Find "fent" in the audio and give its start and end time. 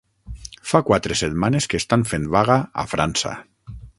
2.13-2.27